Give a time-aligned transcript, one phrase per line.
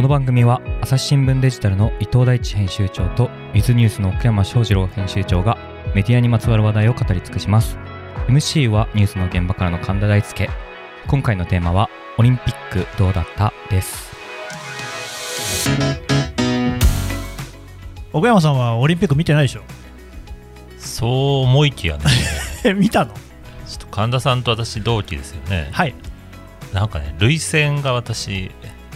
[0.00, 5.58] この番組は朝日新聞デジタルの伊藤大地編集長とウィズニュースの奥山翔二郎編集長が
[5.94, 7.76] メディアにまつわる話題を語り尽くします。
[8.26, 10.48] MC はニュースの現場からの神田大輔。
[11.06, 14.10] 今回のテーマはオリンピックどうだったです。
[18.14, 19.60] 奥山さんはオリンピック見てないでしょ？
[20.78, 21.10] そう
[21.42, 21.98] 思いきや
[22.64, 22.72] ね。
[22.74, 23.12] 見たの？
[23.12, 23.20] ちょ
[23.74, 25.68] っと神田さんと私同期ですよね。
[25.72, 25.94] はい。
[26.72, 28.50] なんかね涙腺が私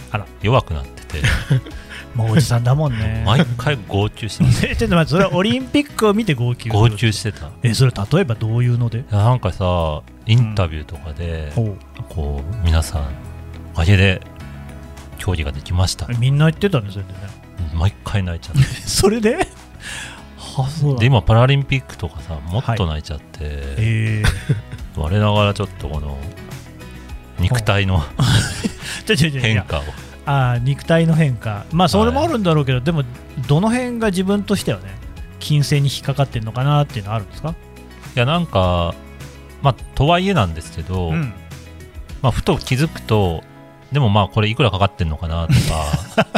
[0.09, 0.25] あら。
[0.41, 1.21] 弱くなってて。
[2.15, 3.23] もうおじさんだもんね。
[3.25, 4.65] 毎回号泣してます。
[4.67, 6.69] えちょっと待ってそれはオリンピックを見て号泣？
[6.69, 7.47] 号泣してた。
[7.47, 9.03] いえそれ例えばどういうので？
[9.11, 11.77] やなんかさインタビューとかで、ほう。
[12.07, 13.07] こう皆さん
[13.73, 14.21] おかげで
[15.17, 16.07] 競技ができました。
[16.07, 17.09] みんな言ってたんですよね
[17.73, 18.63] 毎回泣いちゃって。
[18.87, 19.47] それで？
[20.37, 24.23] はそうで今パラリンピックとかさもっと泣いちゃって、え。
[24.95, 26.17] ー、我ながらちょっとこの
[27.39, 28.01] 肉体の
[29.41, 29.83] 変化を
[30.25, 31.65] あー肉体の変化。
[31.71, 33.03] まあそれもあるんだろうけど、でも
[33.47, 34.95] どの辺が自分としてはね
[35.39, 37.55] 金星に引っかかってるのかなっていうのはあるんですか、
[38.15, 38.95] いやなんか
[39.61, 41.33] まあとはいえなんですけど、うん、
[42.21, 43.43] まあ、ふと気づくと
[43.91, 46.29] でもまあこれいくらかかってんのかなとか。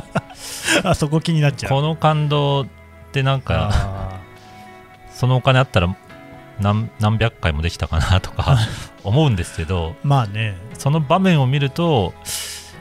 [0.83, 1.71] あそこ気になっちゃう。
[1.71, 2.65] この感動っ
[3.11, 4.19] てなんかあ
[5.11, 5.95] そのお金あったら
[6.59, 8.57] 何何百回もできたかなとか
[9.03, 10.55] 思うんですけどーまあね。
[10.77, 12.13] その場面を見ると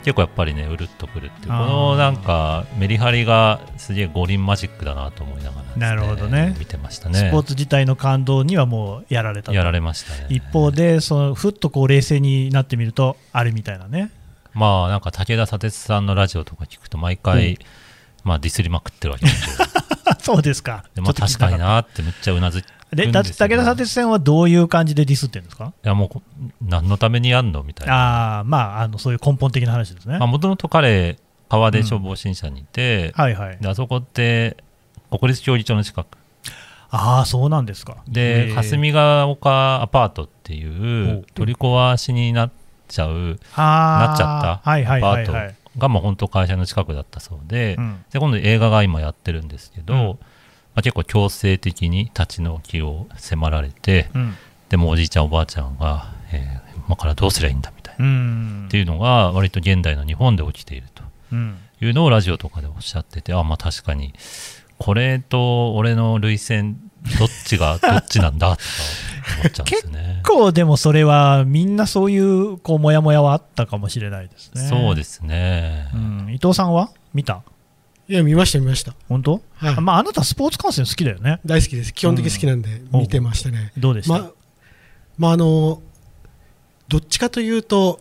[0.06, 6.54] 結構やっぱりねうるっとくるっていうこのなんかメリハリがすげえ五輪マジックだなと思いながらです、なるほどね。
[6.60, 7.18] 見てましたね。
[7.18, 9.52] スポーツ自体の感動にはもうやられたと。
[9.52, 10.28] やられましたね。
[10.28, 14.12] 一方でそのふっとこう冷静になってみるとあれみたいなね。
[14.54, 17.58] まあなんか武田砂鉄さんのラジオとか聞くと毎回、
[18.22, 19.66] まあディスりまくってるわけですよ。
[20.22, 20.84] そうですか。
[20.94, 25.72] でまあちょっと聞きたった確かになってめっちゃうなずで武田砂鉄線はどういう感じでディスってるんですか？
[25.84, 26.22] いやもうこ
[26.62, 27.62] 何のためにやんの？
[27.62, 27.94] みたいな。
[27.94, 33.58] ああまああのそういう根本的な話ですね、もともと彼川出消防審査にいて、はいはい。
[33.60, 34.56] であそこって
[35.10, 36.18] 国立競技場の近く。
[36.90, 37.96] ああそうなんですか。
[38.08, 40.74] で霞ヶ丘アパートっていほう。
[41.18, 42.50] う取り壊しになっ
[42.86, 48.04] ちゃうなっちゃったはいはいはいアパーはい、がもう本当会社の近くだったそうで,、うん。
[48.12, 50.18] で今度映画が今やってるんですけど、うん
[50.76, 54.34] まあ、結構強制的に立ち退きを迫られてうん。
[54.68, 58.64] でもおじいちゃんおばあちゃんが、えー今からどうすりゃいいんだみたいな、うん。
[58.68, 61.02] っていうのが割と現代の日本で起きていると。
[61.32, 61.58] うん。
[61.80, 64.14] いうのをラジオとかでおっしゃっててあまあ確かに。
[64.78, 66.76] これと俺の涙腺
[67.18, 68.68] どっちが どっちなんだとか
[69.40, 70.20] 思っちゃうんですよね。
[70.22, 74.68] 結構でもそれはみんなそういうこうモヤモヤはあったかもしれないですね。
[74.68, 76.90] そうですね、うん、伊藤さんは？
[77.14, 77.42] 見た？
[78.08, 78.94] いや、見ました、見ました。
[79.08, 79.74] 本当、はい。
[79.76, 81.40] あまああなたスポーツ観戦好きだよね。
[81.44, 81.92] 大好きです。
[81.92, 83.00] 基本的に好きなんでうん。
[83.00, 83.72] 見てましたね。
[83.76, 84.30] どうでした、ま、
[85.18, 85.82] まあ、あの、
[86.88, 87.98] どっちかというと、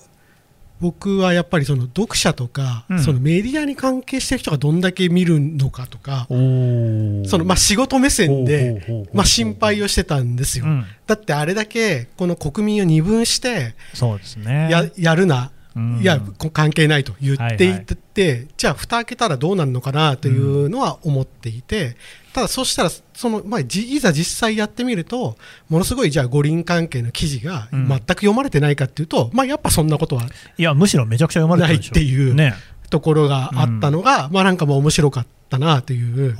[0.79, 2.99] 僕はやっぱりその読者とか、うん。
[3.03, 10.85] そのメディアに関係してる人がどんだけ見るのかとか、そのまあ仕事目線で、まあ、心配をしてたんですよ、うん。
[11.07, 14.67] だってあれだけこの国民を二分してそうですね。
[14.69, 15.54] ややるな、うん
[16.01, 21.97] いやこ関係ないと言っていて、じゃあ蓋開けたらどうなるのかなというのは思っていて、
[22.31, 25.37] ただそうしたらその、まあ、じいざ実際やってみると
[25.69, 27.87] ものすごいじゃあ五輪関係の記事がうん。
[27.87, 30.23] 全く読まれてないかっていうと、まあ、やっぱそんなことは
[30.57, 30.63] い。
[30.63, 32.53] やむしろめちゃくちゃ読まれてないっていうね。
[32.89, 36.35] ところがあったのが、まあなんかもう面白かったなという。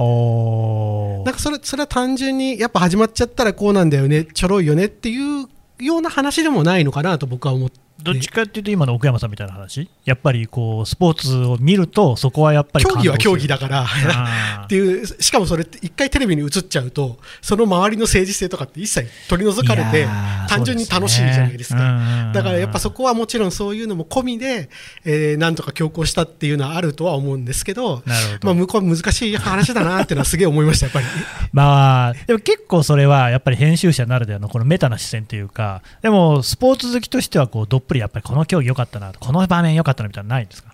[1.26, 5.48] なんかそれそれは単純にやっぱ始まっちゃったらこうなんだよねちょろいよねっていう
[5.80, 9.90] ような話でもないのかなと僕は思ってどっちかっていうと今の奥山さんみたいな話？
[10.04, 13.86] やっぱりこうスポーツを見るとそこはやっぱり競技は競技だだから。
[13.88, 20.08] あ っていうしかもそれって一回テレビに映っちゃうとその周りの政治性とかって一切取り除かれて
[20.48, 22.32] 単純に楽しいじゃないですか。
[22.34, 24.70] だからやっぱそこはもちろんそういうのも込みで、
[25.04, 28.04] えーなんとか強行したっていうのはあるとは思うんですけど
[28.42, 31.06] まあ、向こうは難しい話だなっていうのはすげえ思いましたやっぱり。
[31.54, 40.74] まあ、でも結構それはやっぱり編集者ならではのこのメタな視線というか、でもスポーツ好きとしてはこうどっやっぱりこの競技良かったな、この場面良かったなみたいなのないんですか？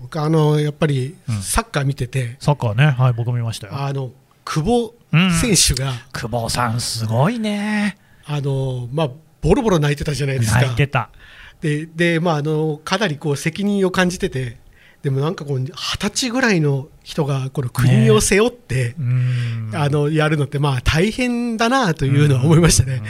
[0.00, 1.42] 僕あのやっぱりうん。
[1.42, 3.74] サッカー見てて、サッカーね、はい、僕見ましたよ。
[3.76, 4.10] あの
[4.44, 4.94] 久保
[5.40, 10.60] 選手が、久保さん、すごいね、あのまあ、ボロボロ泣いてたじゃないですか。
[10.62, 11.10] 泣いてた。
[11.60, 14.56] でで、まあ、あのかなりこう責任を感じてて
[15.02, 19.70] でもなんかこう二十歳ぐらいの人がこの国を背負って、うん。
[19.74, 23.02] あのやるのってまあ大変だなというのは思いましたね。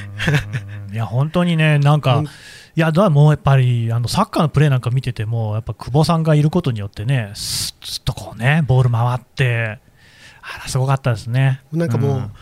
[0.89, 0.95] うん。
[0.95, 2.27] いや、本当にね、なんか、うん
[2.75, 9.79] いや、だもうやっぱりあのサッカーのプレーなんか見てても、やっぱ久保さんがいることによってね、すっとこうね、ボール回って、
[10.43, 11.61] あら、すごかったですね。
[11.73, 12.33] なんかもう、ん。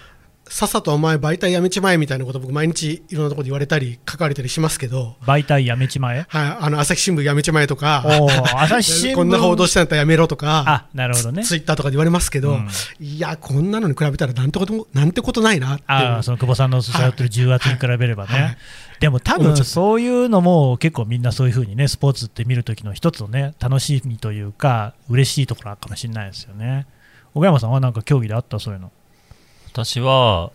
[0.52, 6.26] さっさとお前媒体やめちまえみたいなこと僕毎日いろんなところで言われたり書かれたりしますけど、媒体やめちまえ？
[6.28, 8.02] はい、あの朝日新聞やめちまえとか。
[8.04, 11.44] おー 朝日新聞こんな報道してんだったらやめろとか あなるほどね。
[11.44, 12.68] ツイッターとかで言われますけど、うん。
[12.98, 18.42] いやこんなのに比べたらなんてこともなんてことないなってああその久保さんのされてる重圧に比べればね、はい。
[18.42, 18.56] はい
[19.00, 26.86] でも多分そういうのも結構みんなそういうふうにねスポーツって見るときの一つのね楽しみというか嬉しいところかもしれないですよね。
[27.34, 28.58] 岡山さんはなんか競技であった？
[28.58, 28.92] そういうの。
[29.72, 30.52] 私は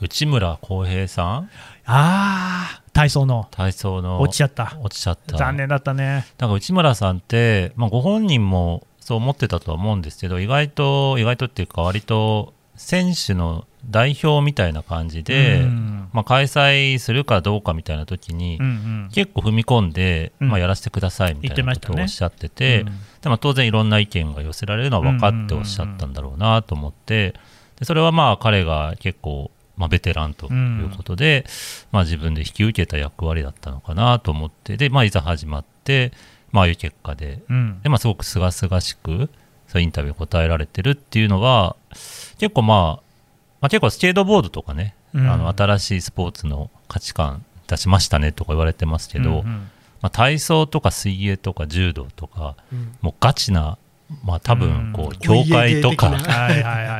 [0.00, 1.50] 内村航平さん。
[1.86, 3.46] ああ体操の。
[3.50, 4.20] 体操の。
[4.20, 4.76] 落ちちゃった。
[4.82, 5.36] 落ちちゃった。
[5.36, 6.26] 残念だったね。
[6.38, 16.08] なんか内村さんって、まあ、ご本人もそう思ってたとは思うんですけど意外と意外とっていうか割と選手の代表みたいな感じで、うん。
[16.12, 19.10] まあ、開催するかどうかみたいな時に、うんうん。
[19.12, 20.48] 結構踏み込んで、うん。
[20.48, 22.92] まあ、やらせてくださいみたいなことをおっしゃっててうん。
[23.24, 27.34] でも当然いろんな意見が寄せられるのは分かっておっしゃったんだろうなと思って
[27.78, 31.46] でそれはまあ彼が結構、まあ、ベテランということで、
[31.90, 36.12] まあ、自分で引き受けた役割だったのかなと思ってで、まあ、いざ始まって、
[36.52, 37.80] まああいう結果でうん。
[37.82, 39.30] で、まあ、すごくすがすがしく
[39.74, 41.76] インタビュー答えられてるっていうのは
[42.38, 43.03] 結構まあ、
[43.64, 45.26] まあ、結構スケートボードとかね、うん。
[45.26, 49.44] あの新しいスポーツの価値観出しましたねとか言われてますけど、うんうん。
[50.02, 52.94] まあ、体操とか水泳とか柔道とかうん。
[53.00, 53.78] もうガチな、
[54.22, 55.08] まあ、多分こうん。
[55.12, 56.12] う協会とか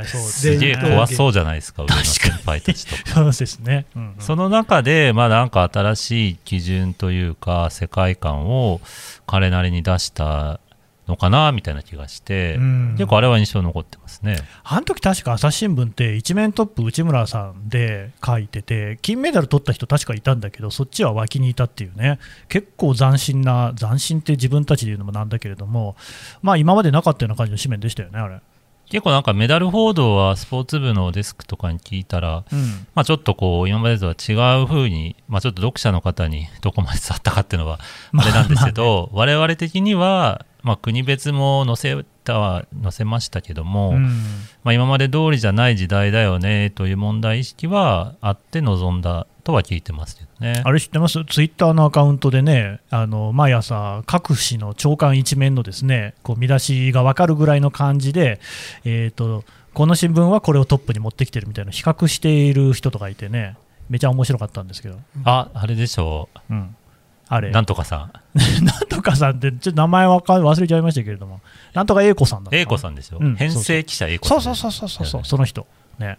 [0.07, 3.13] す すげえね怖そうじゃないですか上の先輩たちとか。
[3.13, 4.15] そうですね、うんうん。
[4.21, 8.81] その中で、まあ、なんか新しい基準というか世界観を
[9.27, 10.61] 彼なりに出した
[11.09, 12.95] のかなみたいな気がして、うん。
[12.97, 14.37] 結構あれは印象に残ってますね。
[14.63, 22.19] あの時確か朝日新聞って一面トップ内村さんで書いてて金メダル取った人確かいたんだけどそっちは脇にいたっていうね。
[22.49, 25.97] 結構斬新な斬新って自分たちで言うのもなんだけれども
[26.43, 28.41] まあ今までなかったような感じの紙面でしたよねあれ、
[28.91, 32.87] 結構なんかメダル報道はスポーツ部のデスクとかに聞いたら、うん。
[32.95, 37.81] まあ、ちょっとこう今までとは違う風に、まあ、ちょっと読者の方にどこまで伝わったかっていうのは
[38.13, 44.03] まああれなんですけど、 我々的には、まあ、国別も載せたは載せましたけども、うん。
[44.65, 50.63] まあ、今まで通りじゃない時代だよねという問題意識はあって臨んだとは聞いてますけどね。
[50.65, 51.23] あれ知ってます？
[51.27, 58.41] ツイッターのアカウントでねあの毎朝各紙の朝刊一面のですねこう見出しが分かるぐらいの感じで、
[58.85, 59.45] えー、と
[59.75, 63.59] この新聞はこれをトップに持ってきてるみたいな比較している人とかいてね
[63.91, 66.75] めちゃ面白かったんですけど、あ、あれでしょうん、
[67.35, 67.41] あう。
[67.43, 68.13] れなんとかさん。
[68.65, 71.41] なんとかさんって、ちょっと名前わか忘れちゃいましたけれども、
[71.73, 73.19] なんとか英子さんだった英子さんでしょ。
[73.21, 74.41] うん編成記者英子さん。
[74.41, 75.67] そうそうそうそうそう、その人。
[75.99, 76.19] ね。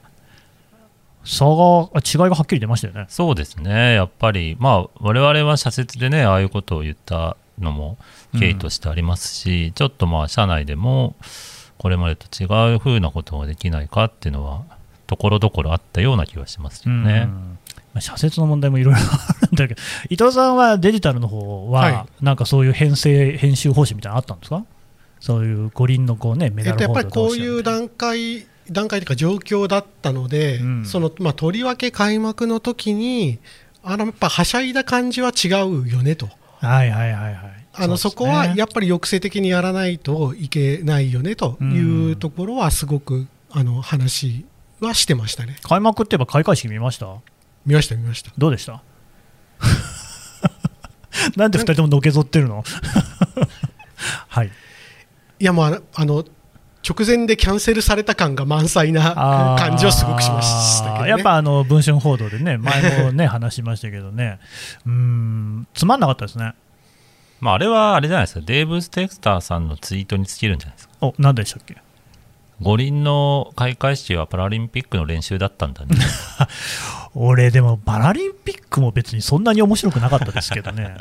[1.23, 3.05] 差が、あ違いがはっきり出ましたよね。
[3.09, 3.95] そうですね。
[3.95, 7.97] やっぱり、まあ、我々は社説でね、ああいうことを言ったのも
[8.39, 11.15] 経緯としてありますし、ちょっとまあ、社内でも、
[11.77, 14.61] これまでと違う風なことができないかっていうのは、
[15.07, 17.23] ところどころあったような気がしますよね。
[17.27, 17.54] うん
[17.95, 19.81] まあ社説の問題もいろいろあるんだけど、
[20.11, 24.65] 伊藤さんはデジタルの方は、はなんかそういう編成、編集方針みたいなのあったんですか？
[25.21, 30.85] そういう五輪のこうね、メダルホーっぱりこういう段階、段階というか状況だったので、うん。
[30.85, 33.39] そのまあ、とりわけ開幕の時に、
[33.81, 36.27] あのやっぱはしゃいだ感じは違うよねと、
[36.59, 37.65] はいはいはいはい。
[37.73, 44.45] あのそ,、こはやっぱり抑制的にやらないといけないよねというところは、すごくあの話
[44.79, 45.55] はしてましたね。
[45.63, 47.07] 開幕って言えば開会式見ました？
[47.65, 48.31] 見ました、見ました。
[48.37, 48.81] どうでした？
[51.37, 52.63] なんで2人とものけぞってるの？
[54.29, 54.51] はい
[55.39, 56.23] いやもうあの
[56.87, 64.39] 直前でキャンセルされた感が満載な感じはすごくしましたけど、ね、やっぱあの文春報道でね、前もね、話しましたけどね、
[64.85, 66.53] うーん、つまんなかったですね。
[67.41, 70.93] まあ、あれはあれじゃないですか、デーブ・ステクターさんのツイートに尽きるんじゃないですか。
[71.01, 71.75] お、何でしたっけ？
[72.61, 75.95] 五輪の開会式はパラリンピックの練習だったんだね。
[77.15, 80.97] 俺、でもパラリンピックも別にそんなに面白くなかったですけどね。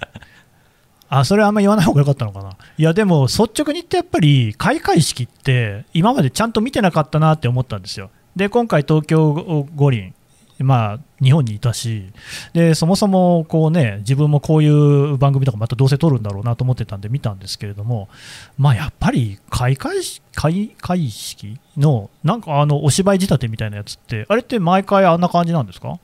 [1.09, 2.57] あそれあんま言わない方が良かったのかな。
[2.79, 8.11] いや、でも率直に言ってやっぱり開会式って今までちゃんと見てなかったなって思ったんですよ。
[8.37, 10.14] で、今回東京五輪、
[10.61, 12.13] まあ日本にいたし、
[12.53, 18.09] でそもそもこうね自分もこういう番組とかまたどうせ撮るんだろうなと思ってたんで見たんですけれども、
[18.57, 25.99] まあやっぱり開会式開会式のなんかあのお芝居仕立てみたいなやつってあれって毎回あんな感じなんですか？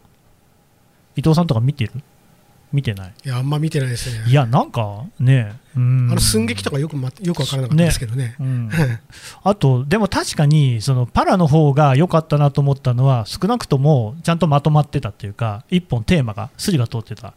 [1.16, 1.92] 伊藤さんとか見てる？
[2.72, 3.12] 見てない？
[3.24, 4.24] いやあんま見てないですね。
[4.28, 6.08] いやなんかね、うん。
[6.10, 8.36] あの寸劇とかよく,、ま、よく分からなかったですけどね。
[8.38, 8.70] うん、
[9.42, 17.34] あと、でも確かにそのパラの方が良かったなと思ったのは、少なくともちゃんとまとまってたっていうか、一本テーマが、筋が通ってた、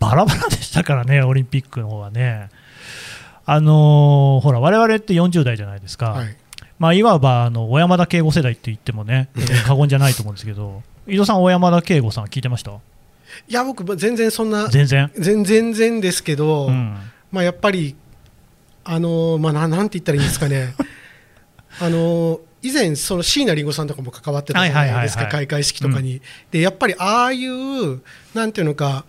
[0.00, 2.48] バラバラでしたからね、オリンピックの方はね。
[3.44, 6.36] あのーほら、我々って40代じゃないですか、はい、
[6.78, 9.30] まあ、いわばあの小山田圭吾世代って言ってもね、
[9.66, 12.72] 過言じゃないと思うんですけど、井戸さん、小山田圭吾さん、聞いてました？
[13.48, 16.96] いや僕全然そんな全然、全全然ですけど、うん。
[17.30, 17.96] まあやっぱり
[18.84, 20.74] あのまあななんて言ったらいいんですかね。
[21.80, 26.20] あの以前その椎名林檎さんとかも関わってたじゃないですか開会式とかに、
[26.50, 28.00] でやっぱりああいう
[28.34, 29.04] なんていうのか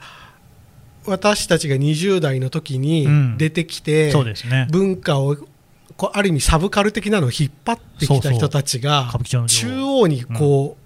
[1.06, 3.38] 私たちが20代の時にうん。
[3.38, 5.38] 出てきて、そうですね、文化を
[5.98, 9.12] こうある意味サブカル的なのを引っ張ってきた人たちが
[9.48, 10.00] 中王。
[10.02, 10.78] 央にこ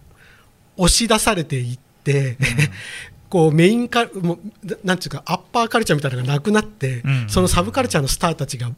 [0.77, 2.37] う、押し出されていって、
[3.29, 7.29] こうメインカルもうなんていうかアッパーカルチャーみたいなのがなくなって、うん。
[7.29, 8.71] そのサブカルチャーのスターたちが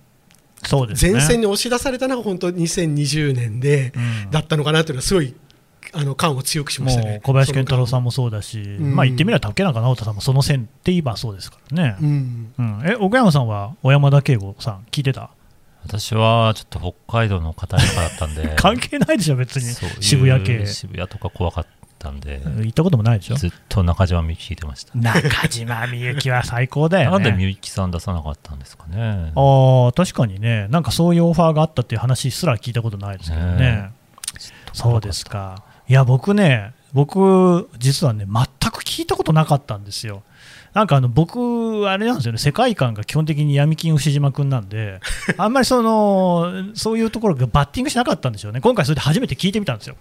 [0.63, 1.13] そうですね。
[1.13, 4.31] 前線に押し出されたのが本当2020年で、うん。
[4.31, 5.35] だったのかなというのはすごい
[5.93, 7.21] あの感を強くしましたね。
[7.23, 11.97] 小林健太郎さんも、もそうだし、んまあ言ってみれば竹中直人さんもその線って言えばそうですからね。
[12.01, 15.31] うん、うん、え奥山さんは小山田圭吾さん、聞いてた？
[15.85, 18.53] 私はちょっと北海道の方々だったんで。
[18.57, 19.63] 関係ないでしょ、別に。
[20.01, 21.78] 渋谷系、渋谷とか怖かった
[22.09, 23.35] んで行ったこともないでしょ？
[23.35, 27.11] ずっと中島みゆき聞いてました中島みゆきは最高だよね。
[27.11, 33.55] なんでみゆきさん出さなかったんですかねああ確かにね、なんかそういうオファーがあったっていう話すら聞いたことないですけどね。
[33.57, 33.91] ね
[34.71, 35.63] そうですか。
[35.89, 40.23] いや、僕ね、僕、実はね、全く聞いたことなかったんですよ。
[40.73, 44.99] なんかあの僕、あれなんですよね、世界観が基本的に闇金牛島君なんで、
[45.37, 49.95] あんまりそのそういうところがバッティングしなかったんでしょうね、今回それで初めて聞いてみたんですよ。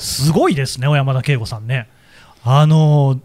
[0.00, 1.88] すごいですね、小山田圭吾さんね。
[2.42, 3.20] あの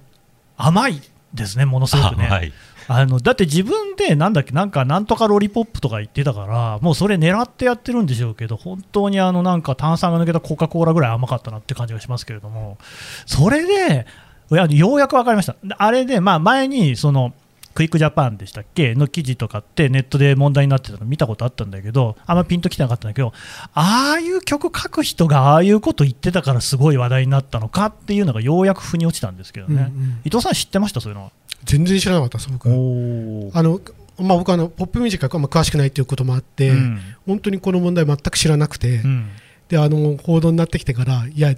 [0.58, 1.01] 甘い
[1.34, 2.27] ですね、ものすごくね。
[2.29, 2.53] はい
[2.88, 12.77] あのだって自分でなんだっけなんかなんとかロリポップとか言ってたからもうそれ狙ってやってるんでしょうけど本当にあのなんか炭酸が抜けたコカ・コーラぐらい甘かったなって感じがしますけれども
[13.25, 14.05] それで
[14.51, 17.34] いやようやく分かりましたあれでまあ前にその
[17.75, 18.96] クイックジャパンでしたっけ？
[18.96, 23.34] の記事とかってネットで問題になってたの見たことあったんだけどあんまピンときてなかったんだけど
[23.74, 30.10] ああいう曲書く人がああいうこと言ってたからすごい話題になったのかっていうのがようやく腑に落ちたんですけどね、うんうん。
[30.24, 31.01] 伊藤さん知ってました？
[31.01, 31.25] そういうの。
[31.25, 31.32] は
[31.65, 33.82] 全然知らなかったです僕おあの
[34.17, 37.00] まあ、僕あのポップミュージックがあんま詳しくないということもあって、うん。
[37.27, 39.29] 本当にこの問題全く知らなくて、うん。
[39.67, 41.53] であの報道になってきてからいや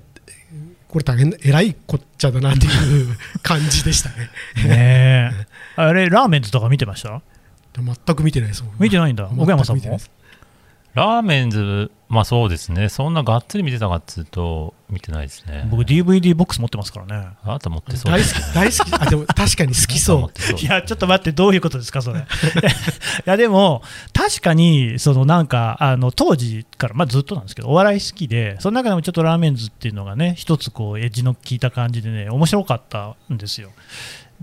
[0.87, 4.15] これ大変えらいこっちゃだなっていう 感じでしたね。
[4.65, 5.47] ねえ
[5.77, 7.21] あれラーメンズとか見てました？
[7.73, 9.29] でも全く見てないです見てないんだ。
[9.37, 9.99] 奥山さんも？
[10.93, 12.89] ラーメンズまあそうですね。
[12.89, 15.67] そんながっつり見てたかっつうと見てないですね。
[15.69, 17.27] 僕 DVD ボックス持ってますからね。
[17.43, 18.47] あなた持ってそう大好ですね。
[18.51, 19.03] き大好き。
[19.03, 20.31] あでも確かに好きそう。
[20.59, 22.21] いやちょっと待ってどういうことですかそれ。
[22.21, 22.23] い
[23.25, 33.69] やでも確かにそのなんかあの当時から、まあ、ずっとなんですけどお笑い好きでその中でもちょっとラーメンズっていうのがね一つこうエッジの効いた感じでね面白かったんですよ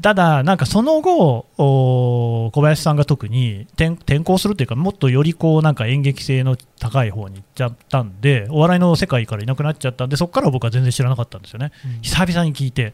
[0.01, 12.03] ただ、なんかその後、お小林さんが特に転転校するというか、もっとよりこうなんか演劇性の高い方に行っちゃったんで、お笑いの世界からいなくなっちゃったんで、そこから僕は全然知らなかったんですよね、うん。
[12.03, 12.93] 久々に聞いて、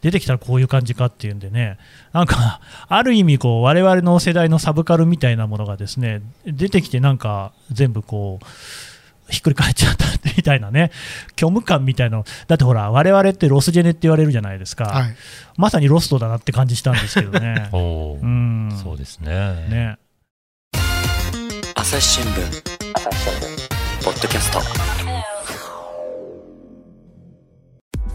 [0.00, 1.76] 出てきたらこういう感じかっていうんでね、
[2.14, 8.44] なんか、ある意味こう、我々の世代のサブカルみたいなものがですね出てきて、なんか全部こう、
[9.30, 10.06] ひっくり返っちゃった
[10.36, 10.90] みたいなね、
[11.38, 14.84] 虚無感みたいなの、だってほら、我々ってロスジェネって言われるじゃないですか。
[14.84, 15.16] はい。
[15.56, 17.68] まさにロストだなって感じしたんですけどね。
[17.74, 18.80] うん。
[18.82, 19.28] そうですね。
[19.68, 19.98] ね。
[21.74, 22.62] 朝日新聞。
[24.04, 24.60] ポッドキャスト。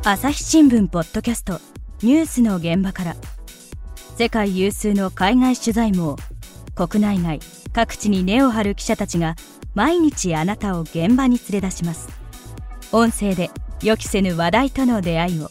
[0.06, 1.60] 朝日新聞ポッドキャスト。
[2.02, 3.16] ニュースの現場から。
[4.18, 6.18] 世界有数の海外取材網。
[6.76, 7.40] 国内外
[7.72, 9.36] 各地に根を張る記者たちが
[9.76, 12.08] 毎日あなたを現場に連れ出します。
[12.92, 13.50] 音声で
[13.82, 15.50] 予期せぬ話題との出会いを。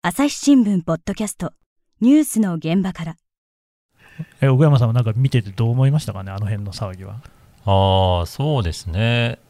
[0.00, 1.52] 朝日新聞ポッドキャスト
[2.00, 3.16] ニュースの現場から。
[4.40, 7.16] え、奥山さんはなんか見ててどう思いましたかね、あの辺の騒ぎは。
[7.64, 9.40] ああそうですね。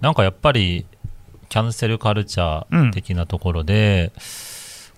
[0.00, 0.86] なんかやっぱり
[1.48, 4.12] キャンセルカルチャー的なところで、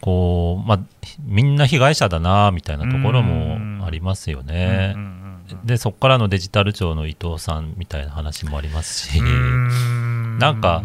[0.02, 0.80] こうまあ
[1.22, 4.92] みんな被害者だなみたいなところもありますよね。
[4.94, 5.17] うんうん
[5.64, 10.38] でそこからのデジタル庁の伊藤さんみたいな話もありますし、うんうん。
[10.38, 10.84] なんか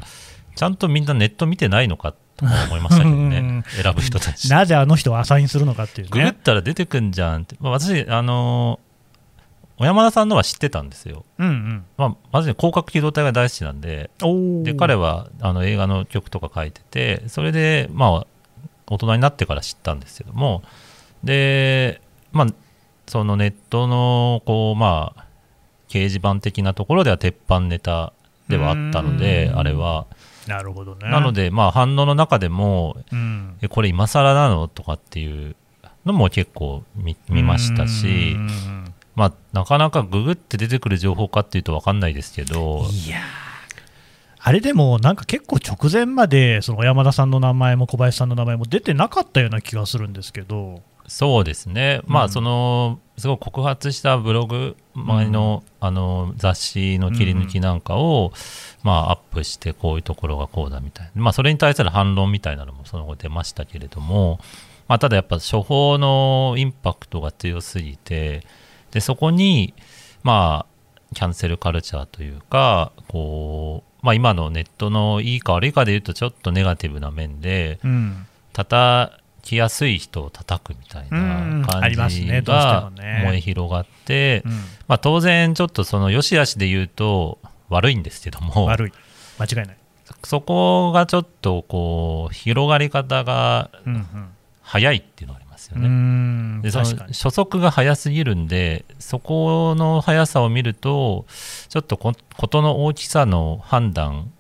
[0.55, 3.29] ちゃんとみんなネット見てないのかとか思いましたけどうん。
[3.29, 4.49] ね選ぶ人たち。
[4.49, 6.37] なぜあの人をアサインするのかっていうググっね。
[6.43, 7.43] たら出てくんじゃん。
[7.43, 8.79] って、まあ、私あの
[9.77, 11.85] 小山田さんのは知ってたんですよ、うんうん。
[11.97, 14.11] まあ、まずね広角機動隊が大好きなんで。
[14.21, 18.27] おで彼は、はあの映画の曲とか書いててそれでまあ
[18.87, 20.61] 大人になってから知ったんですけども。
[21.23, 22.01] で
[22.31, 22.47] まあ
[23.07, 25.25] そのネットのこうまあ
[25.87, 28.13] 掲示板的なところでは鉄板ネタ
[28.47, 29.59] ではあったのでうん。
[29.59, 30.07] あれは。
[30.47, 31.09] なるほどね。
[31.09, 35.55] なの、でまあ反応の中でもうん、えこれ今更なのとかっていう
[36.05, 38.35] のも結構見見ましたし
[39.15, 43.19] まあなかなかググって出てくる情報かっていうと分かんないですけどうんいや
[44.45, 58.33] あれでもなんか結構直前までその小山田さんの名前も小林さんの名前も出てなかったような気がするんですけどそうですね、まあそのすごい告発したブログ前の,、あの雑誌の切り抜きなんかを、
[58.83, 64.39] まあ、アップしてこういうところがこうだみたいな、まあ、それに対する反論みたいなのもその後出ましたけれども、
[64.87, 68.45] まあ、ただやっぱ処方のインパクトが強すぎて
[68.91, 69.73] でそこに
[70.23, 82.09] まあキャンセルカルチャーというかこう、まあ、今のネットのいいか悪いかでいうとちょっとネガティブな面で、うん、叩きやすい人を叩くみたいな感じが
[82.95, 84.43] 燃え広がって、
[84.87, 87.37] まあ、当然ちょっとその良し悪しで言うと
[87.69, 88.91] 悪いんですけども悪い。
[89.37, 89.77] 間違いない。
[90.23, 93.69] そこがちょっとこう広がり方が
[94.61, 96.61] 早いっていうのがありますよね。
[96.61, 101.25] でその初速が速すぎるんでそこの速さを見ると
[101.67, 104.31] ちょっと事の大きさの判断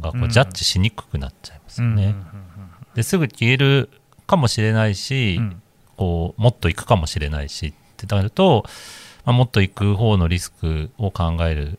[0.00, 2.14] がこうジャッジしにくくなっちゃいますよね。
[2.94, 3.90] ですぐ消える
[4.32, 5.62] かもしれないし、うん、
[5.98, 8.64] こうもっといくかもしれないしってなると、
[9.26, 11.78] まあ、もっといく方のリスクを考えれ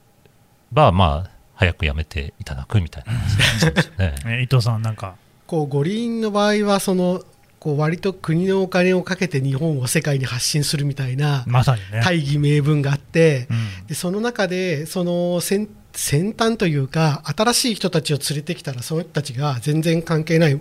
[0.71, 4.43] ばまあ早くやめていただくみたいな話です ね。
[4.43, 5.15] 伊藤さんなんか。
[5.47, 7.23] こう五輪の場合はその
[7.59, 11.45] こう割と国のお金をかけて日本を世界に発信するみたいな
[12.03, 13.47] 大義名分があって、
[13.87, 20.59] でその中でその先先端というか新しい人たちを連れてきたらその人たちが全然関係ない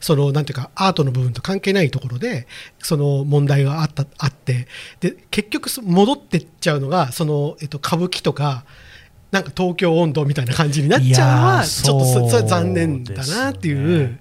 [0.00, 2.46] そのなんていうかアートの部分と関係ないところで
[2.80, 4.66] その問題があったあって
[5.00, 8.64] で結局戻ってっちゃうのがその、えっと、歌舞伎とか
[9.30, 14.18] なんか東京温度みたいな感じになっちゃうのはちょっとそれ残念だなっていう、ね、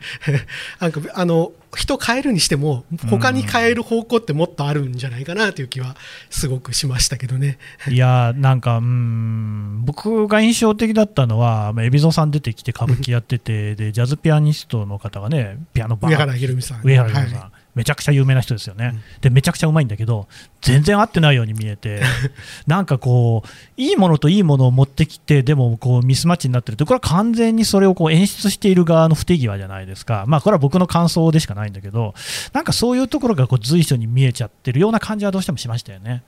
[0.79, 5.95] なんかあの人変えるにしても他に変える方向ってもっとあるんじゃないかなという気は
[6.29, 7.57] すごくしましたけどね。
[7.89, 20.27] いやなんかうん僕が印象的だったのは海老蔵さん出てきて歌舞伎やっててでジャズピアニストの方がねピアノバー上原ひろみさん上原ひろみさん、はいめちゃくちゃ有名な人ですよね、うん、でめちゃくちゃうまいんだけど
[20.61, 22.01] 全然合ってないように見えて
[22.65, 23.49] なんかこう
[23.81, 32.15] いいものといいものを持ってきてでもこうミスマッチになってるとこれは完全にそれをこう演出している側の不手際じゃないですかまあこれは僕の感想でしかないんだけど
[32.53, 36.23] なんかそういうところがこう随所に見えちゃってるような感じはどうしてもしましたよね。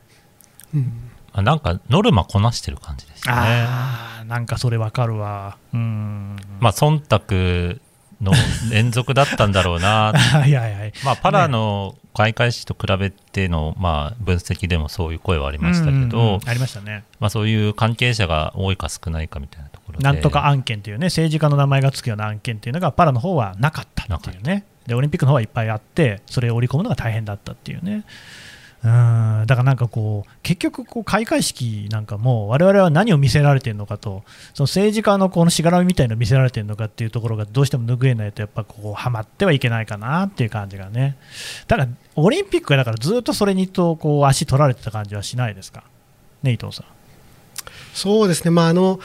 [0.74, 0.94] うん
[1.36, 3.34] なんかノルマこなしてる感じですね。
[3.36, 5.58] あなんかそれわかるわ。
[5.74, 6.36] うん。
[6.60, 7.80] まあ忖度
[8.22, 8.34] の
[8.70, 10.12] 連続だったんだろうな。
[10.14, 24.66] はいはい、はい、まあ、パラの開会式と比べての、まあ、分析でもそういう声はありましたけど、うんうん、ありましたね、まあ、そういう関係者が多いか少ないかみたいなところなんとか案件というね政治家の名前がつくような案件というのがパラの方はなかったっていうね。
[24.86, 28.04] でオリンピックの方はいっぱいあってそれを織り込むのが大変だったっていうね。
[28.82, 29.46] うん。
[29.46, 41.18] だからなんかこう結局こう開会式なんかも我々は何を見せられてるのかとその政治家のこのしがらみみたいなのを見せられてるのかっていうところがどうしても拭えないとやっぱこうはまってはいけないかなっていう感じがね。
[41.68, 45.84] だからオリンピックがだからずっとそれにとこう足取られてた感じはしないですか？
[46.44, 46.86] ね伊藤さん。
[47.94, 48.52] そうですね。
[48.52, 49.00] まああの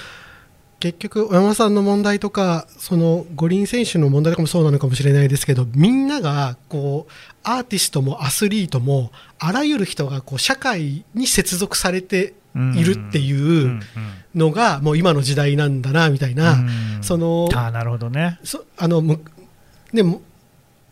[0.81, 12.35] 結局、小山さんの問題とか、その五輪選手の問題とかもそうなのかもしれないですけど、みんながこうアーティストもアスリートも、あらゆる人がこう社会に接続されて
[12.77, 13.81] いるっていう
[14.35, 16.57] のが、もう今の時代なんだなみたいな、
[17.01, 18.39] そのあなるほどね。
[18.77, 19.19] あの
[19.93, 20.23] でも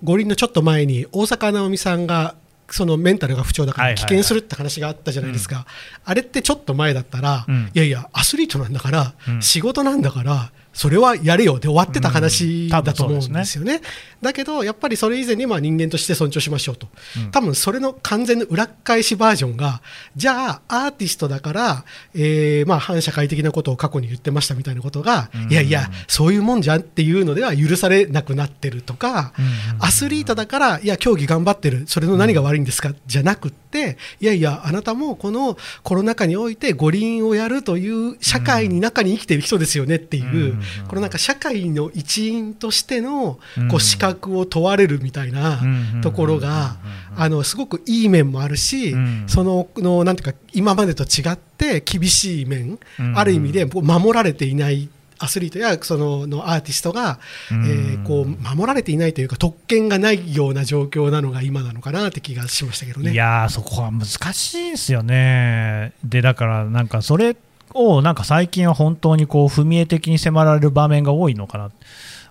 [0.03, 2.35] 五輪のちょっと前に大坂なおみさんが
[2.73, 5.67] そのメンタルが不調だから棄権するって話があったじゃないですか、
[6.05, 11.59] あれってちょっと前だったら、うん、いやいや、アスリートなんだから、うん、仕事なんだから、それはやれよ。
[11.59, 13.75] で終わってた話だと思うんですよね。
[13.75, 13.89] うん、ね。
[14.23, 19.83] だけど、やっぱりそれ以前にまあ人間として尊重しましょうと、うん、多分それの完全な裏返しバージョンが、
[20.17, 29.33] じゃあ、アーティストだから、えー、まあ反社会的なことを過去に言ってましたみたいなことが、うん、いやいや、そういうもんじゃんっていうのでは許されなくなってるとか、
[29.79, 40.62] アスリートだから、いや、競技頑張ってる、それの何が悪いんですかじゃなくて、いやいや、あなたもこのコロナ禍において五輪をやるという社会に中に生きている人ですよねっていう。
[40.89, 43.39] このなんか社会の一員としての
[43.71, 45.61] こう資格を問われるみたいな
[46.03, 46.77] ところが
[47.17, 48.95] あのすごくいい面もあるし、
[49.27, 52.79] そののなんていうか今までと違って厳しい面、
[53.15, 54.89] ある意味で守られていない
[55.23, 57.21] アスリートやそののアーティストが、
[57.51, 63.13] えー、こう守られていないというか特権がないような状況なのが今なのかなって気がしましたけどね。
[63.13, 65.93] いやそこは難しいですよね。
[66.05, 67.37] でだからなんかそれ
[67.75, 71.71] をなんか最近は本当にこう踏み絵的に迫られる場面が多いのかな。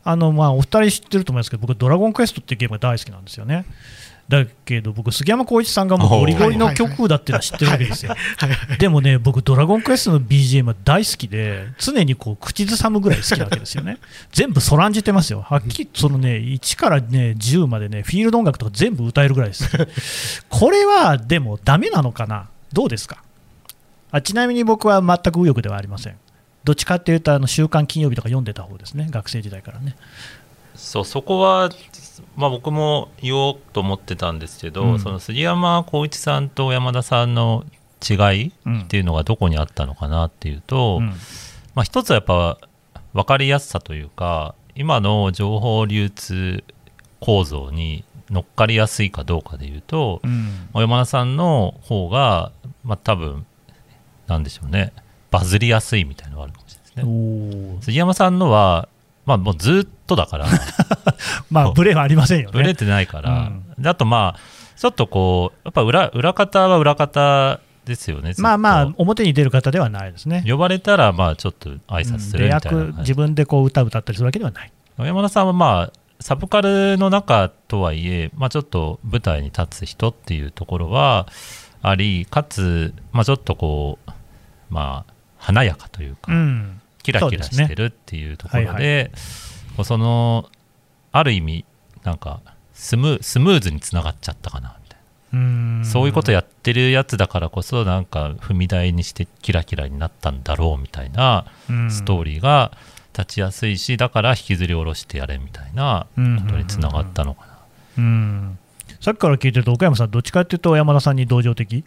[0.03, 3.65] あのまあお二人知ってると思いますけど僕、ドラゴンクエストっていうゲームが大好きなんですよね。
[4.29, 8.15] だけど僕、杉山浩一さんがもうゴリゴリの曲だっていうのは知ってるわけですよ。
[8.79, 13.97] でもね、僕、ドラゴンクエストの BGM は大好きで、常にこう口ずさむぐらい好きなわけですよね。
[14.31, 15.41] 全部そらんじてますよ。
[15.41, 19.69] はっきりそのね、1からね、10までね、フィールド音楽とか全部歌えるぐらいです。
[20.49, 23.17] これはでも、ダメなのかな、どうですか？
[24.11, 26.17] あちなみに僕は全く右翼ではありません。
[26.63, 29.95] どっちかっていうと、あの週刊金曜日とか読んでた方ですね、学生時代からね。
[30.75, 31.69] そうそこは
[32.35, 37.65] まあ、僕も言おうと思ってたんですけど、うん、その杉山浩一さんと山田さんの
[38.07, 38.13] 違
[38.45, 41.09] いっていうのがどこにあったのかなっていうと、うん、
[41.75, 42.57] まあ、一つはやっぱ
[43.13, 46.63] 分かりやすさというか今の情報流通
[47.19, 52.51] 構造に乗っかりやすいかどうかでいうと、うん、山田さんの方が、
[52.83, 53.45] まあ、多分
[54.31, 54.93] なんでしょうね。
[55.29, 57.77] バズりやすいみたいなのがあるかもしれないですね。
[57.81, 58.89] 杉山さんのは
[59.25, 60.47] まあもうずっとだから。
[61.49, 62.53] まあブレはありませんよね。
[62.53, 64.39] ブレてないから、うん、あとまあ
[64.77, 70.43] ちょっとこうやっぱ裏裏方は裏方ですよねまあまあ表に出る方ではないですね。
[70.47, 74.71] 呼ばれたらまあちょっと挨拶するみたいな、うん、自分でこう歌歌ったりするわけではない。
[74.97, 81.27] 山田さんはまあサブカルの中とはいえ、まあ、ちょっと舞台に立つ人っていうところは
[81.81, 84.11] ありかつ、まあ、ちょっとこう
[84.71, 86.81] まあ華やかというか、うん。
[87.03, 88.73] キラキラしてるっていうところで、ね。
[88.73, 89.11] はいはい、
[89.83, 90.49] その
[91.11, 91.65] ある意味
[92.03, 92.41] なんか
[92.73, 94.99] スムスムーズにつながっちゃったかなみたい
[95.39, 95.85] な。
[95.85, 101.45] そういうことやってるやつだからこそなんか踏み台にしてキラキラになったんだろうみたいな
[101.89, 102.71] ストーリーが
[103.17, 107.47] 立ちやすいしだから引きずり下ろしてやれみたいなことにつながったのか
[107.97, 108.51] な。
[108.99, 111.83] さっきから聞いてると岡山さんどっちかっていうと山田さんに同情的？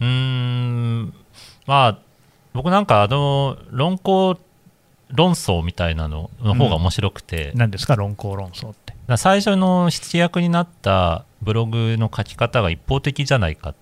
[0.00, 1.14] うーん。
[1.66, 1.98] まあ
[2.58, 4.36] 僕なんかあの論考
[5.12, 7.94] 論争みたいなのの方が面白くて、うん、何ですか？
[7.94, 8.94] 論考論争って。
[9.16, 13.74] 最初の出役になったブログの書き方が一方的じゃないかっ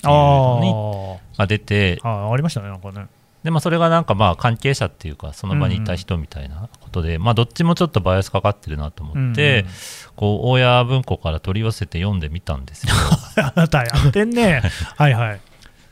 [0.00, 3.06] ていうのが出てあありましたねなんかね。
[3.44, 9.72] でまあ、それがなんかまあ関係者っていうかその場にいた人みたいなことで、うんうん、まあ、どっちもちょっとバイアスかかってるなと思って、うんうん、
[10.16, 12.94] こう大谷文庫から取り寄せて読んでみたんですよ。
[13.36, 14.62] あ なたやってんね。
[14.96, 15.40] はいはい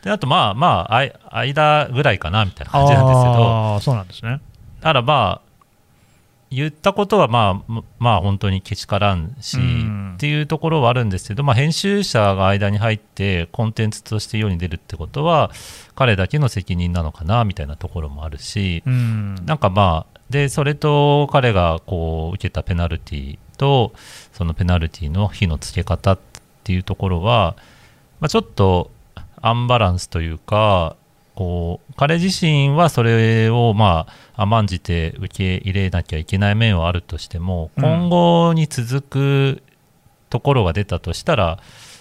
[0.02, 3.76] であとまあまあ間ぐらいかなみたいな感じなんですけど。
[3.76, 4.40] あそうなんですね。
[4.80, 5.50] だからまあ
[6.50, 9.58] 言ったことはまあまあ本当にけしからんし、
[10.14, 15.52] っていうところはあるんですけど、まあ、編集者が間に入ってコンテンツとして世に出るってことは
[15.94, 23.92] 彼だけの責任なのかなみたいなところもあるし、なんかまあでそれと彼がこう受けたペナルティと
[24.32, 26.18] そのペナルティの火のつけ方っ
[26.64, 27.54] ていうところは、
[28.18, 28.90] まあ、ちょっと
[29.42, 30.96] アンバランスというか
[31.34, 39.62] こう彼自身はそれをまあ甘んじて受け入れなきゃいけない面はあるとしても、うん、今後に続く
[40.28, 41.58] ところが出たとしたら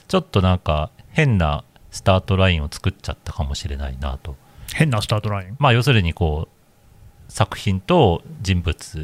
[0.08, 4.36] ちょっとなんか変なスタートラインを作っちゃったかもしれないなと。
[4.74, 5.56] 変なスタートライン？
[5.58, 8.98] まあ要するにこう作品と人物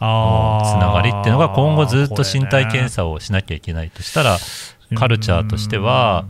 [0.00, 4.38] のつながりっていうのが今後ずっと身体検査をしなきゃいけないとしたら、
[4.94, 6.26] カルチャーとしては、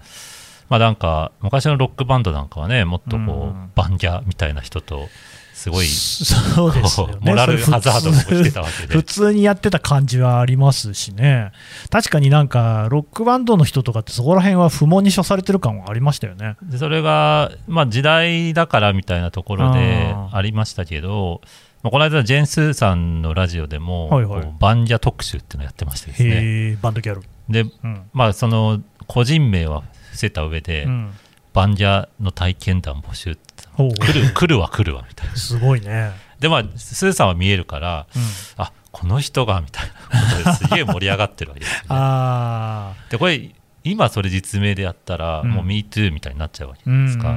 [0.72, 5.06] まあなんか昔のロックバンドなんかはねもっとこう、バンギャみたいな人と
[5.52, 8.94] すごいそうですよ、ね、モラルハザードもしてたわけで。
[8.94, 11.52] 普通にやってた感じはありますしね。
[11.90, 16.56] 確かになんかロックバンドの人とかってそこら辺は不問に処されてる感はありましたよね。
[16.62, 21.42] でそれが、まあ、時代だからみたいなところでありましたけど
[21.82, 26.78] まあ、この間ジェンスーさんのラジオでも、はいはい、バンギャ特集っていうのをやってましてですね。
[26.80, 27.22] バンドギャル。
[27.48, 29.82] で、うん、まあその個人名は
[30.12, 31.14] 伏せた上で、うん、
[31.54, 33.42] バンジャの体験談募集って
[33.76, 35.36] 来る来るわ来るわみたいな。
[35.36, 36.12] すごいね。
[36.38, 38.22] でまあスーさんは見えるから、うん、
[38.58, 47.32] あこの人がみたいなことですげえ盛り上がってるわけです、ね、 あでこれ今それ実名でやったら、うん、もう MeToo みたいになっちゃうわけですか、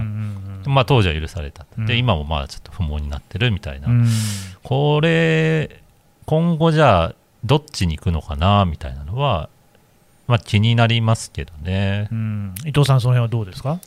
[0.66, 4.08] まあ、当時は許された、で今もまあちょっと不毛になってるみたいな、うん、
[4.62, 5.82] これ
[6.26, 9.50] 今後じゃあどっちに行くのかなみたいなのは
[10.28, 13.80] まあ、気になりますけどね、うん、伊藤さん、その辺はどうですか、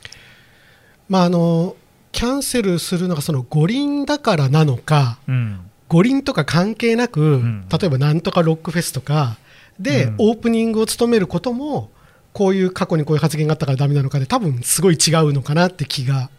[1.09, 1.75] まあ、あの
[2.11, 9.37] キャンセルするのがその五輪だからなのか、うん、五輪とか関係なく、うん、例えばなんとかロックフェスとか
[9.79, 11.89] で、オープニングを務めることも
[12.33, 16.29] こういう過去にこういう発言があったからだめなのかで多分すごい違うのかなって気が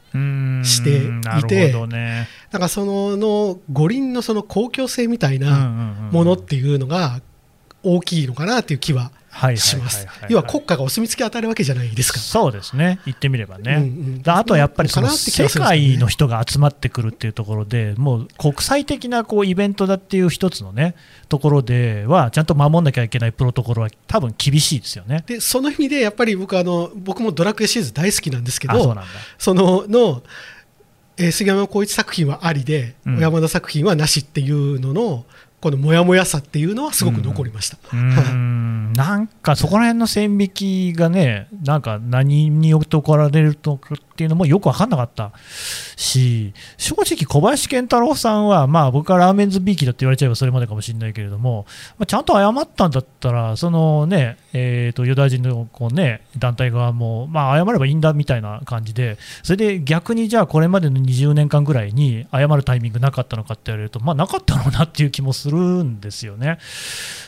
[0.64, 0.96] して
[1.38, 7.20] いて、ね、だからそのの五輪のその公共性みたいなものっていうのが
[7.82, 9.10] 大きいのかなっていう気は
[9.56, 10.06] します。
[10.28, 12.18] 要は国家がお墨付き与えるわけじゃないですか。
[12.18, 13.74] そうですね、言ってみればね。
[13.74, 13.86] うんう
[14.18, 20.94] んあとはやっぱりその世界の人が集まってくるっていうところで、もう国際的なこうイベントだっていう一つのね、
[21.28, 25.24] ところでは、ちゃんと守んなきゃいけないプロトコルは多分厳しいですよね。
[25.26, 28.96] でその意味でやっぱり僕あの僕もドラクエシリーズ大好きなんですけど
[29.38, 30.22] そのの、
[31.16, 35.26] えー杉山浩一作品はありで、うん小山田作品はなしっていうのの
[35.60, 37.78] このモヤモヤさっていうのはすごく残りました。
[37.92, 38.60] うん
[38.96, 45.32] なんかそこら辺の線引きがね、なんか何によって怒られるとかっていうのもよく分かんなかった
[45.96, 51.66] し、正直、小林賢太郎さんは、まあ、僕はラーメンズビーキだって言われちゃえばそれまでかもしれないけれども、
[51.98, 66.58] まあ、ちゃんと謝ったんだったら、そのね、えー、とユダヤ人のこう、ね、団体側も、まあ、謝ればいいんだみたいな感じで、それで逆にじゃあ、これまでの20年間ぐらいに謝るタイミングなかったのかって言われると、まあ、なかったろうなっていう気もするんですよね。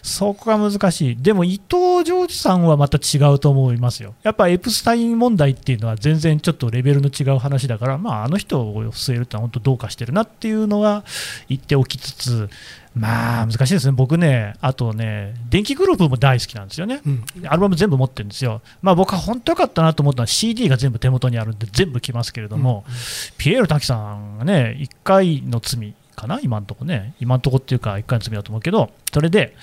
[0.02, 11.04] そこが難しい、でも伊藤浄司さんはまた違うと思いますよ、やっぱエプスタイン問題っていうのは全然ちょっとレベルの違う話だから、まあ、あの人を据えるってのは本当どうかしてるなっていうのは
[11.48, 12.50] 言っておきつつ、
[12.94, 17.24] まあ難しいですね、僕ね、あとね、電気グループも大好きなんですよね、うん。
[17.46, 22.84] アルバム全部持ってるんですよ、まあ、僕は本当良かったなと思ったのは CD が全部手元にあるんで全部来ますけれども、
[23.38, 29.56] ピエール滝さんがね、1回の罪かな、今のとこね、今のとこっていうか、1回の罪だと思うけど、それで、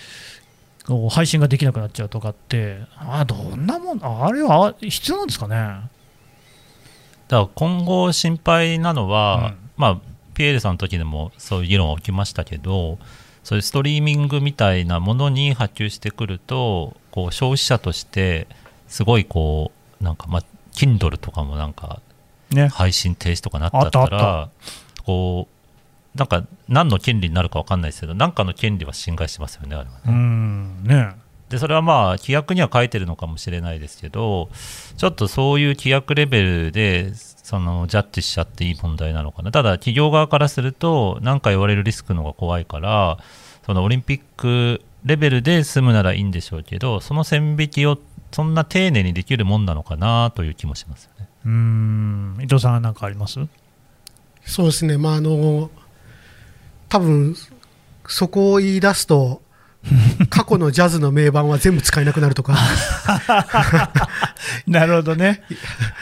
[1.10, 5.56] 配信ができなくなっちゃうとかって、あどんなもん、あれは必要なんですかね？
[5.56, 5.90] だか
[7.30, 9.70] ら今後心配なのは、うん。
[9.78, 9.98] まあ
[10.34, 12.98] ピエールさんの時でもそういう議論は起きましたけど
[13.44, 18.48] そういうストリーミングみたいなものに波及してくるとこう消費者として
[18.88, 22.02] すごいこうなんかまあ Kindle とかもなんか
[22.52, 22.70] ね。
[22.70, 24.50] 配信停止とかなっちゃったあったら
[25.04, 25.59] こう
[26.16, 30.02] なんか何の権利になるか分かんないですけど何かの権利は侵害してますよねあれはね。
[30.08, 31.16] うんね。
[31.50, 34.50] でそれはまあ規約には書いてるのかもしれないですけど
[34.98, 39.52] ちょっとそういう規約レベルでそのジャッジしちゃっていい問題なのかな。
[39.52, 43.18] ただ企業側からすると何か言われるリスクの方が怖いから
[43.66, 47.98] そのオリンピックレベルで済むならいいんでしょうけどその線引きを
[48.32, 51.28] そんな丁寧にできるもんなのかなという気もしますよね。
[51.46, 52.38] うん。
[52.40, 53.40] 伊藤さんは何かあります？
[54.46, 55.72] そうですね、まあ、あの
[56.90, 57.36] 多分
[58.08, 59.42] そこを言い出すと
[60.30, 62.58] 過去のジャズの名盤は全部使えなくなるとか
[64.68, 65.42] なるほどね。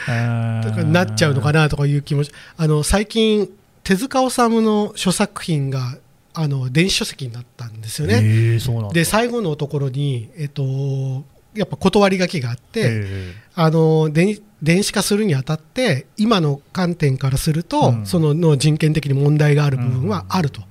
[0.06, 1.60] とかなっちゃうのかな。
[1.60, 3.48] なとかいう気もしあの最近
[3.84, 5.96] 手塚治虫の書作品が
[6.34, 8.58] あの電子書籍になったんですよね。
[8.92, 11.24] で最後のところに、えっと、
[11.54, 20.62] やっぱ断り書きがあって、えあの電電子化するにあたって今の観点からすると、うんそのの人権的に問題がある部分はあると。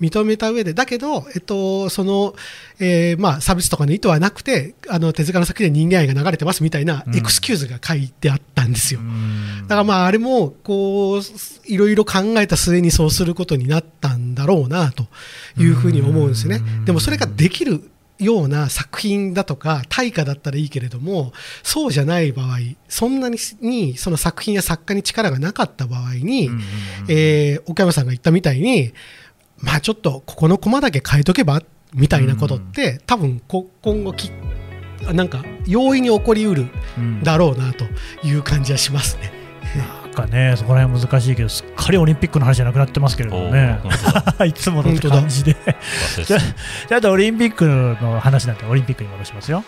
[0.00, 2.34] 認めた上で、だけど、えっと、その、
[2.78, 9.00] えーまあ、差別とかの意図はなくて、あの、手塚の作品で人間愛が流れてますみたいなうんエクスキューズが書いてあったんですよ。
[9.00, 11.22] うんだからまあ、あれも、こう、
[11.66, 15.06] いろいろ考えた末にそうすることになったんだろうな、と
[15.58, 16.84] いうふうに思うんですねうん。
[16.84, 21.32] でもそれができるような作品だとか、対価だったらいいけれども、
[21.62, 22.58] そうじゃない場合、
[22.88, 26.50] そんなににその作品や作家に力がなかった場合に、
[27.08, 28.92] えー岡山さんが言ったみたいに、
[29.62, 31.62] まあちょっとここのコマだけ変えとけば
[31.94, 34.30] みたいなことって、多分こ今後き、
[35.12, 36.68] なんか容易に起こりうる
[36.98, 37.84] うんだろうなと
[38.26, 39.32] いう感じはしますね。
[40.04, 43.78] なんかね、そこら辺難しいけど、すっかりオリンピックの話じゃなくなってますけれどもね
[44.46, 45.56] いつもの感じで。
[46.24, 49.64] じゃあじゃあ、あとオリンピックの話なんで、オリンピックに戻しますよ。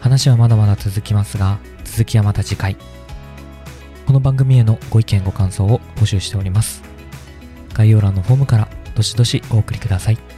[0.00, 2.76] 話はまだまだ続きますが続きはまた次回
[4.06, 6.80] この番組へのご意見ご感想を募集しております。
[7.74, 10.35] 概要欄のフォームからどしどしお送りください。